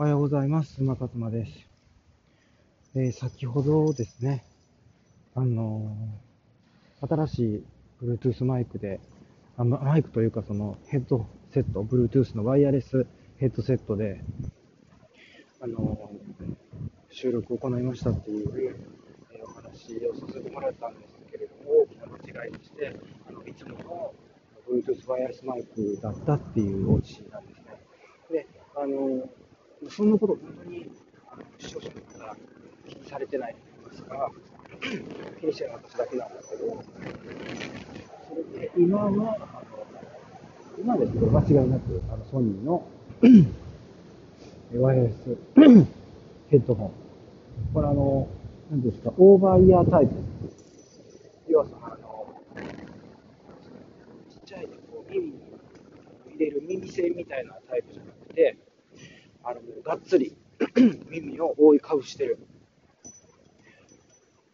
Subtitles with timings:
[0.00, 0.80] おはようございます。
[0.80, 1.52] 馬勝馬です。
[2.94, 4.44] えー先ほどですね、
[5.34, 7.64] あのー新しい
[8.00, 9.00] Bluetooth マイクで、
[9.56, 13.06] あまマイクというかそのヘッドセット、Bluetooth のワイヤレス
[13.38, 14.20] ヘッドセットで、
[15.60, 16.54] あのー
[17.10, 18.76] 収録を行いましたっていう、
[19.32, 22.96] えお話をさせてもらったんですけれども、大きな間違いでして、
[23.28, 24.14] あのいつもの
[24.70, 27.64] Bluetooth ワイヤレスマイクだったっていうオチなんですね。
[28.30, 28.46] で、
[28.76, 29.28] あの
[29.88, 30.90] そんなこと本当に
[31.58, 31.94] 視聴者の
[32.26, 32.36] 方
[32.88, 34.30] 気にされてないと言いますか、
[35.40, 36.82] 気にしてるの私だけなんですけど、
[38.28, 39.36] それで今は、あの
[40.78, 42.86] 今ですけど、間違いなくあのソニーの
[44.76, 45.36] ワイヤレス
[46.50, 46.92] ヘッドホン。
[47.74, 48.28] これあの、
[48.70, 50.14] 何ですか、オーバーイヤータイプ。
[51.48, 52.26] 要はその、あの、
[54.30, 55.32] ちっちゃいこう耳に
[56.30, 58.56] 入れる耳栓みたいなタイプじゃなくて、
[59.48, 60.36] あの、もうがっつり
[61.08, 62.38] 耳を覆いかぶしてる。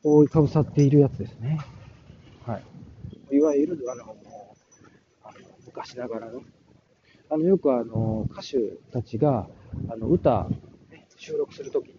[0.04, 1.58] 覆いかぶさっているやつですね。
[2.46, 2.60] は
[3.32, 3.36] い。
[3.36, 4.16] いわゆる、あの、もう
[5.24, 6.42] あの昔ながらの、
[7.28, 8.58] あの、よくあの、歌手
[8.92, 9.48] たちが、
[9.88, 10.46] あの、歌、
[10.92, 11.94] ね、収録するときに、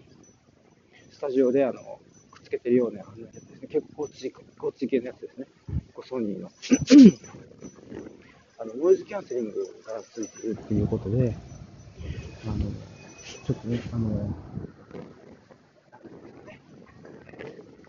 [1.11, 1.99] スタジオであの、
[2.31, 3.67] くっつけてるようなやつですね。
[3.67, 5.47] 結構ごっち、ごっち系のやつですね。
[5.93, 6.49] こうソニーの。
[8.57, 11.35] あの、ノイズキャンセリングがついてるっていうことで、
[12.47, 12.57] あの、
[13.45, 14.09] ちょっとね、あの、
[16.45, 16.61] ね、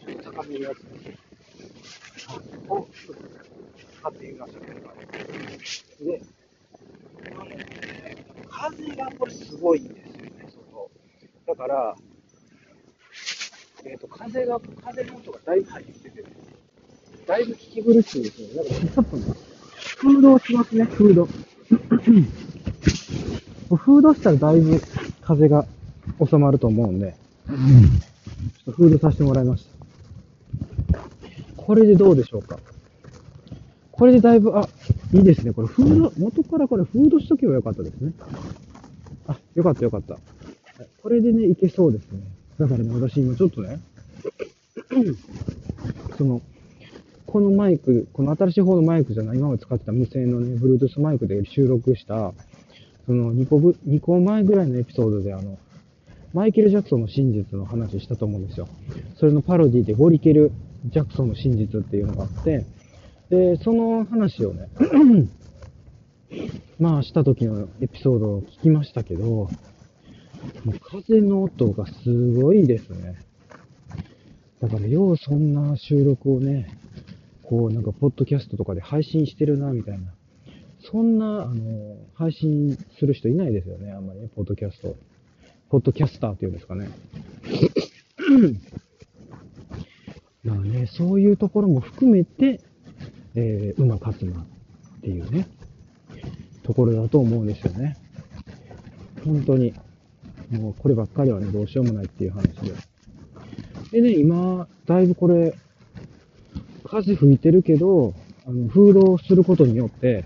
[0.01, 1.07] ちょっと高めのやつ。
[2.69, 3.23] を、ちょっと
[4.01, 6.23] 使ってみましたけど、で、
[7.35, 7.47] あの
[8.51, 9.81] 風がこれすごい。
[9.81, 10.91] んですよね、外。
[11.47, 11.97] だから、
[13.85, 15.61] えっ、と、風が、風の音がだい。
[15.61, 16.25] ぶ入ってて、
[17.27, 17.45] だい。
[17.45, 18.23] ぶ聞き苦しい。
[18.25, 18.49] ですね。
[18.55, 19.35] だからちょっとね、
[19.97, 21.29] フードをしますね、フード。
[23.75, 24.81] フードしたらだいぶ
[25.23, 25.67] 風が
[26.25, 27.17] 収まると思うんで、
[27.49, 27.57] ちょっ
[28.67, 29.67] とフードさせてもらいまし
[30.91, 31.01] た。
[31.57, 32.59] これでどうでしょうか？
[33.91, 34.69] これでだいぶ、あ、
[35.15, 35.53] いいですね。
[35.53, 38.13] これフード、元からこれフードしとけばよかったですね。
[39.27, 40.19] あ、よかったよかった。
[41.03, 42.21] これでね、いけそうですね。
[42.59, 43.81] だからね、私今ちょっとね、
[46.19, 46.43] その、
[47.27, 52.35] このマイク、この新しい方のマイクじゃない、今まで使ってた無線のね、Bluetooth マイクで収録した、
[53.07, 55.59] その2個ぶ、2個前ぐらいのエピソードであの、
[56.33, 58.69] マイケル・ジャクソンの真実の話したと思うんですよ。
[59.17, 60.53] それのパロディでゴリケル・
[60.87, 62.67] ジャクソンの真実っていうのがあって、
[63.31, 64.69] で、その話をね、
[66.79, 69.49] まあした時のエピソードを聞きましたけど、も
[70.67, 73.17] う風の音がすごいですね。
[74.61, 76.69] だからようそんな収録をね、
[77.43, 80.16] こうなんかポッドキャストとかで配信してるな、みたいな。
[80.91, 84.97] そんな、あの、配信する人いないですよね、あんまりね、ポッドキャスト。
[85.69, 86.89] ポッドキャスターっていうんですかね。
[90.45, 92.61] まあね、そういうところも含めて、
[93.35, 94.47] えー、馬勝馬っ
[95.03, 95.49] ていうね、
[96.63, 97.97] ところだと思うんですよね。
[99.25, 99.75] 本当に。
[100.53, 102.73] もうこればっかりはね、どうしようもないっていう話で。
[103.91, 105.57] でね、今、だいぶこれ、
[106.85, 108.15] 風吹いてるけど、
[108.47, 110.25] あの、風浪することによって、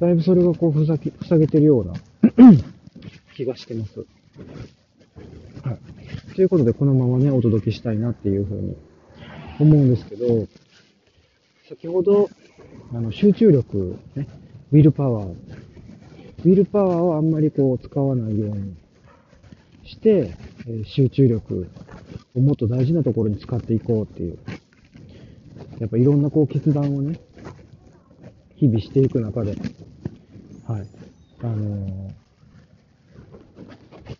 [0.00, 1.94] だいぶそれがこう、ふざけ、塞げてるような
[3.34, 4.00] 気がしてます。
[5.62, 6.34] はい。
[6.34, 8.76] ということで、このままね、お届けしたいなっていうふうに
[9.58, 10.46] 思うんですけど、
[11.68, 12.28] 先ほど、
[12.92, 14.28] あの、集中力、ね、
[14.70, 18.74] ウィルパワー、ウィルパワーをあんまりこう、使わないように
[19.84, 20.36] して、
[20.66, 21.68] えー集中力
[22.34, 24.38] をもっと大事なところに使っていこうっていう。
[25.78, 27.20] やっぱいろんなこう決断をね、
[28.56, 29.52] 日々していく中で、
[30.66, 30.86] はい。
[31.42, 32.26] あのー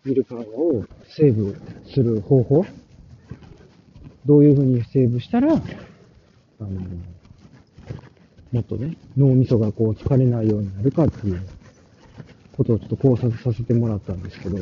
[0.05, 1.57] ウィルパワーをセーブ
[1.93, 2.65] する方法。
[4.25, 7.17] どういうふうにセーブしたら、あのー
[8.51, 11.41] もっとね、脳みそがこう疲れないようになるかっていう
[12.55, 14.57] ことをちょっと考察させてもらったんですけど、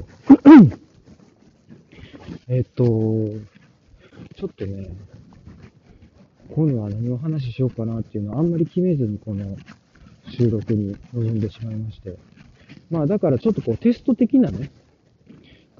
[2.47, 2.83] えっと、
[4.35, 4.89] ちょっとね、
[6.53, 9.57] 今度は何を話しようかなっていうのはあんまり決めずにこの
[10.29, 12.17] 収録に臨んでしまいまして。
[12.89, 14.71] まあだからちょっとこうテスト的なね、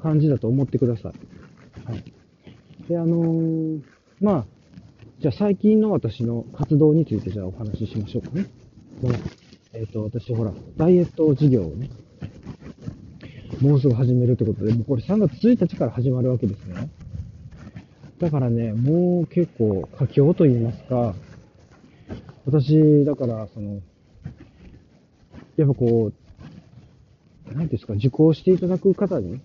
[0.02, 1.92] 感じだと思ってください。
[1.92, 2.04] はい。
[2.88, 3.82] で、あのー
[4.22, 4.46] まあ、
[5.20, 8.46] じゃあ最近の私の活動についてじゃあお話ししましょうかね。
[9.02, 9.16] この
[9.78, 11.90] えっ、と、私ほら、ダイエット事業をね、
[13.60, 16.90] もうすぐ始めるってことで、もうこれ3月1日から始まるわけですね。
[18.20, 21.16] だからね、もう結構佳境と言いますか、
[22.46, 23.82] 私、だから、その、
[25.58, 26.12] やっぱこ
[27.48, 29.42] う、なんていうんですか、受講していただく方に、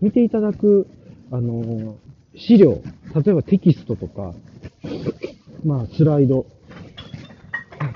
[0.00, 0.86] 見ていただく、
[1.30, 1.96] あの、
[2.36, 2.82] 資料、
[3.14, 4.34] 例えばテキストとか、
[5.64, 6.46] まあ、スライド。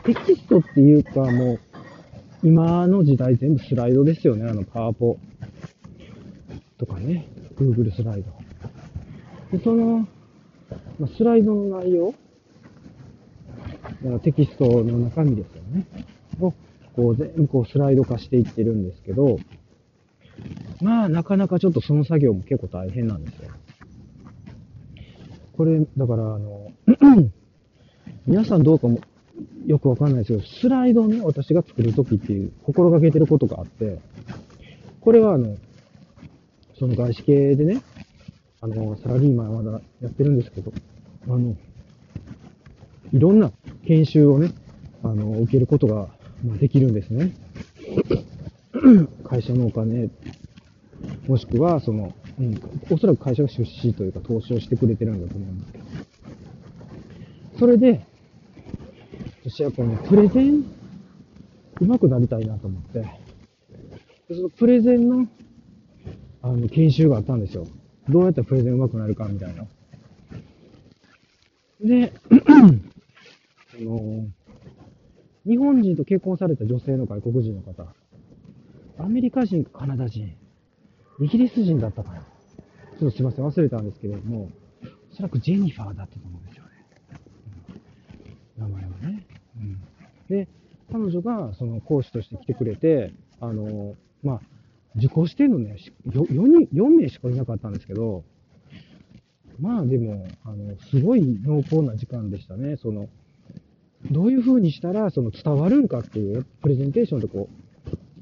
[0.05, 1.61] テキストっていうか、もう、
[2.43, 4.49] 今の時代全部スライドですよね。
[4.49, 5.19] あの、パワポ
[6.79, 8.38] とかね、Google スライド。
[9.53, 10.06] で、その、
[10.99, 12.15] まあ、スライドの内容、
[13.83, 15.87] だからテキストの中身ですよね。
[16.41, 16.53] を、
[16.95, 19.39] こう全部こうスライド化していってるんですけど、
[20.81, 23.50] まあ、なかなかちょっとその作業も結構大変なんですよ。
[25.56, 26.71] これ、だから、あの、
[28.27, 29.01] 皆さんどうかも
[29.67, 33.99] よくわかんないですけど、スライドをね、私が作るときっていう心がけてることがあって、
[35.01, 35.56] これはあの、
[36.79, 37.83] その外資系でね、
[38.60, 40.72] あの、サラリーマンはまだやってるんですけど、
[41.26, 41.56] あの、
[43.12, 43.52] いろんな
[43.87, 44.52] 研修をね、
[45.02, 46.08] あの、受けることが
[46.60, 47.32] できるんですね。
[49.25, 50.10] 会社のお金、
[51.28, 52.60] もしくは、その、うん、
[52.90, 55.84] おそらく会社が出資というか投資をしてくれてるんだと思うんですけど。
[57.58, 58.05] それで、
[59.44, 60.64] 私はこのプレゼン、
[61.81, 63.05] 上手くなりたいなと思って、
[64.34, 65.26] そのプレゼンの、
[66.43, 67.66] あの、研修があったんですよ。
[68.08, 69.66] どうやったらプレゼン上手くなるかみたいな。
[71.81, 72.12] で、
[72.46, 74.26] あの、
[75.46, 77.94] 日本人と結婚された女性の外国人の方、
[78.99, 80.34] アメリカ人かカナダ人、
[81.20, 82.20] イギリス人だったかな。
[82.20, 84.50] ちょっとすいません、忘れたんですけれども、
[85.12, 86.70] おそらくジェニファーだったと思うんですよね。
[88.58, 89.26] うん、名前はね。
[89.56, 89.81] うん。
[90.28, 90.49] で、
[90.90, 94.40] 彼女がその講師として来てくれて、あの、まあ、
[94.96, 95.76] 受講してるのね、
[96.08, 98.25] 4, 人、4名しかいなかったんですけど、
[99.61, 102.76] まあでも、あの、すごい濃厚な時間でしたね。
[102.76, 103.08] その、
[104.11, 107.69] どういう風にしたら、その伝わるんかっていう、プレゼンテーションでこう、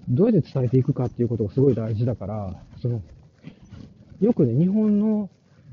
[0.09, 3.03] どうやって伝えていくかっていうことがすごい大事だから、その、
[4.21, 5.29] よくね、日本の、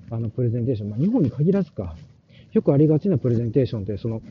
[0.10, 1.96] あの、プレゼンテーション、まあ、日本に限らずか、
[2.51, 4.22] よくありがちなプレゼンテーションって、その、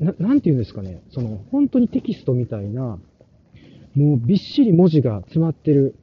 [0.00, 2.98] な、なんて言うんですかね、その、本当にテキストみたいな、
[3.98, 5.96] もうびっしり文字が詰まってる、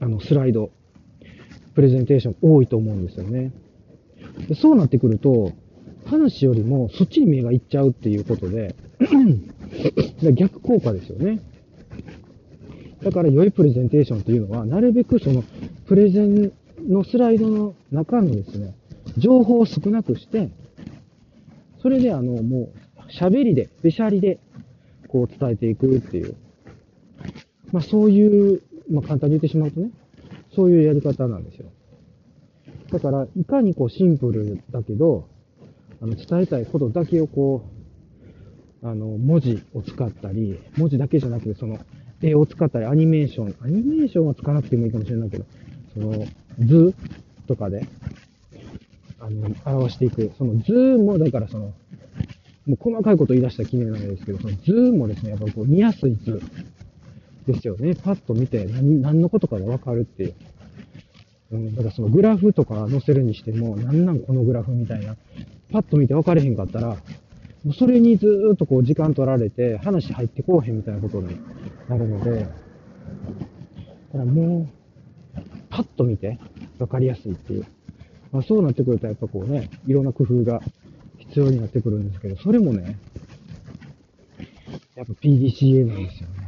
[0.00, 0.70] あの、スライド、
[1.74, 3.52] プレゼンテーション多いと思うんですよね。
[4.48, 5.52] でそうなってくると、
[6.06, 8.74] 話よりもそっちに目がいっちゃうっていうことで
[10.34, 11.40] 逆効果ですよね。
[13.02, 15.44] だから良いプレゼンテーションっていうのは、なるべくその
[15.86, 16.52] プレゼン
[16.88, 18.74] のスライドの中のですね、
[19.18, 20.50] 情報を少なくして、
[21.82, 24.38] それであの、もう、喋りで、べしゃりで、
[25.08, 26.36] こう伝えていくっていう。
[27.72, 29.90] まあそういう、まあ簡単に言ってしまうとね、
[30.54, 31.70] そういうやり方なんですよ。
[32.90, 35.26] だから、いかにこうシンプルだけど、
[36.02, 37.64] あの、伝えたいことだけをこ
[38.82, 41.78] う、あの、文字を使ったり、文字だけじゃなくて、その、
[42.20, 45.44] 絵を使ったり、アニメーション、アニメーションは使わなくてもいいかもしれないけど、
[45.94, 46.26] その、
[46.58, 46.94] 図
[47.46, 47.86] とかで、
[49.20, 50.32] あの、表していく。
[50.36, 51.72] その図も、だからその、
[52.66, 56.40] もう細かいこと言い出したら記念なんですけど、その図もですね、やっぱこう見やすい図
[57.46, 57.94] ですよね。
[57.94, 60.34] パッと見て何、何のことかがわかるっていう。
[61.52, 65.16] うん、だからそのグラフとか載せるにしても、なんなんこのグラフみたいな
[65.70, 71.38] パッと見て分かれへんかったら、もうそれにずーっとこう時間取られて、話入ってこうへんみたいなことに
[71.88, 72.54] なるので、だか
[74.14, 74.68] らも
[75.36, 76.38] う、パッと見て
[76.78, 77.66] 分かりやすいっていう。
[78.32, 80.60] まあ、そうなってくるとやっぱこうね、いろんな工夫が
[81.18, 82.98] 必要になってくるんですけど、それもね、
[84.94, 86.41] やっぱ PDCA なんですよね。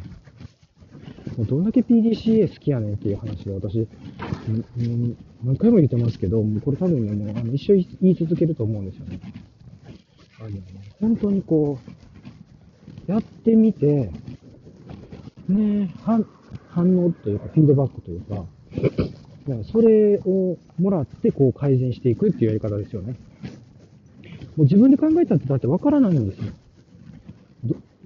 [1.38, 3.88] どんだけ PDCA 好きやねんっていう話で私、
[5.42, 9.20] 何回も言ってますけど、これ多分ね、もうあの一生言い続けると思うんですよね。
[10.40, 10.50] あの、
[11.00, 11.78] 本当にこ
[13.08, 14.10] う、やってみて、
[15.48, 16.24] ね、反、
[16.68, 18.46] 反応というか、フィードバックというか、
[19.48, 23.16] だかそれをもらってこう改善していくっていうやり方ですよね。
[24.56, 26.52] もう自分で考えたってだってわからないんですよ。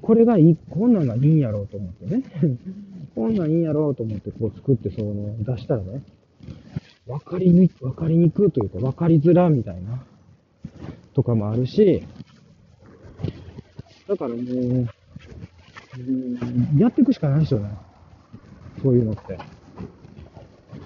[0.01, 2.23] これがいい、こんなんがいいんやろうと思ってね。
[3.15, 6.03] こんなんいいんやろうと思ってこう作ってその出したらね、
[7.07, 10.05] わかりに、わかりにくというか、わかりづらみたいな、
[11.15, 12.07] とかもあるし、
[14.07, 14.89] だからもう、
[16.79, 17.71] やっていくしかないですよね。
[18.83, 19.39] そういうのって。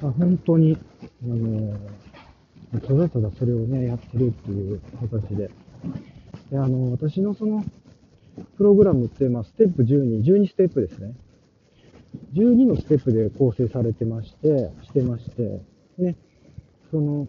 [0.02, 0.78] あ本当に、
[1.24, 1.78] あの
[2.80, 5.50] ただただそれをね、やってるっていう形で。
[6.50, 7.64] で、あの、私のその、
[8.56, 11.14] プログラムって、まあ、ステップ12、12ステップですね。
[12.34, 15.60] 12のステップで構成されてまして、してまして、
[15.98, 16.16] ね、
[16.90, 17.28] その、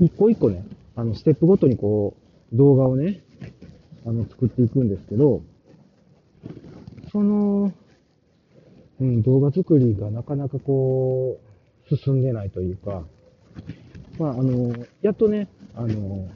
[0.00, 2.16] 一個一個ね、あの、ステップごとにこ
[2.52, 3.22] う、動画をね、
[4.04, 5.42] あの、作っていくんですけど、
[7.12, 7.72] その、
[9.00, 11.38] うん、動画作りがなかなかこ
[11.90, 13.04] う、進んでないというか、
[14.18, 16.28] まあ、あの、やっとね、あの、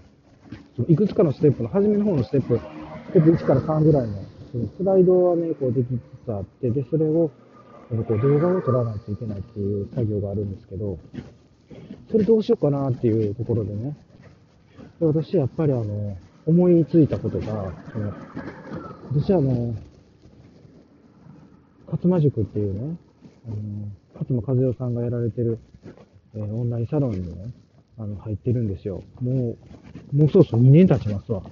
[0.89, 4.15] いくつかのステップの、初めの方のステップ、ステップ1から3ぐらいの、
[4.53, 5.87] そのスライドはね、こうでき
[6.25, 7.31] つあって、で、それを、
[7.91, 10.99] こう動画を撮らないといけないっていう作業があるんですけど、
[12.11, 13.97] それどうしようかなっていうところでね、
[15.01, 18.13] で私やっぱりあの、思いついたことが、その
[19.13, 19.75] 私はあの、
[21.87, 22.97] 勝間塾っていうね、
[23.47, 25.59] あの勝間和代さんがやられてる、
[26.35, 27.53] えー、オンラインサロンにね、
[27.99, 29.03] あの、入ってるんですよ。
[29.21, 29.57] も
[30.13, 31.43] う、もうそうそう2年経ちますわ。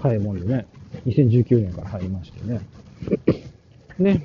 [0.00, 0.66] 早いもんでね。
[1.06, 2.60] 2019年から入りましてね。
[3.98, 4.22] ね。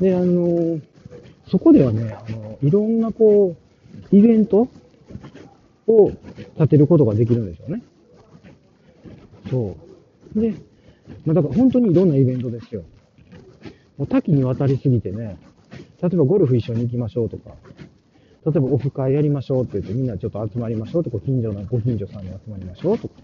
[0.00, 0.80] で、あの、
[1.48, 3.56] そこではね、あの、いろんなこ
[4.12, 4.68] う、イベント
[5.86, 6.10] を
[6.54, 7.82] 立てることができるんですよね。
[9.50, 9.76] そ
[10.36, 10.40] う。
[10.40, 10.54] で、
[11.26, 12.82] まあ、だから本当にいろんなイベントですよ。
[13.98, 15.36] もう多岐にわたりすぎてね、
[16.02, 17.50] 例えばゴルフ一緒に行きましょうとか、
[18.46, 23.14] 例えばオフ会やりましょうって言ってみんなちょっと集まりましょうとか、近所のご近所さんに集まりましょうとか。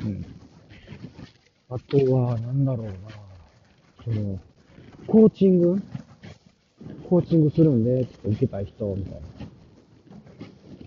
[0.00, 0.24] うん。
[1.70, 2.92] あとは、なんだろうな。
[4.04, 4.38] その、
[5.06, 5.82] コーチング？
[7.08, 9.20] コーチングするんで、ちょっと受けたい人、みたい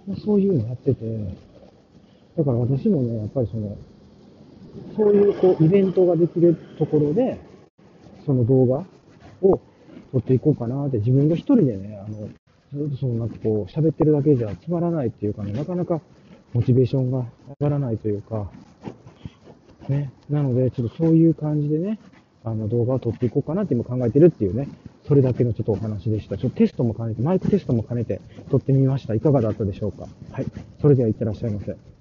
[0.08, 0.16] な。
[0.18, 1.36] そういうのやってて、
[2.38, 3.78] だから私もね、やっぱりその、
[4.96, 7.40] そういうこう、イベントができるところで、
[8.26, 8.86] その動画
[9.42, 9.62] を
[10.12, 12.30] 撮っていこうかなって、自分が一人でね、あの、
[12.74, 16.02] ずっとそのなんかこう、喋ってるだけじゃつまらないっていうかね、なかなか
[16.54, 17.26] モチベーションが
[17.60, 18.52] 上がらないというか、
[19.88, 22.00] ね、なので、ちょっとそういう感じでね、
[22.46, 24.70] あの動画を撮っていこうかなって今考えてるっていうね、
[25.08, 26.38] それだけのちょっとお話でした。
[26.38, 29.14] ちょっとテストも兼ねて、マイクテストも兼ねて撮ってみました。
[29.16, 30.08] いかがだったでしょうか？
[30.32, 30.48] はい。
[30.82, 31.95] それでは行ってらっしゃいませ。